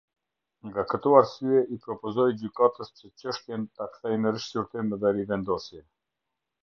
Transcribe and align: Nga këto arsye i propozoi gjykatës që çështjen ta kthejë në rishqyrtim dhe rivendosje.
Nga 0.67 0.83
këto 0.93 1.11
arsye 1.17 1.59
i 1.75 1.77
propozoi 1.83 2.33
gjykatës 2.39 2.91
që 3.01 3.11
çështjen 3.25 3.67
ta 3.77 3.89
kthejë 3.93 4.19
në 4.25 4.33
rishqyrtim 4.39 4.93
dhe 5.05 5.13
rivendosje. 5.21 5.85